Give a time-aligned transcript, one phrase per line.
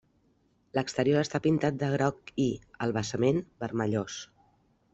[0.77, 2.47] L'exterior està pintat de groc i,
[2.87, 4.21] el basament, vermellós.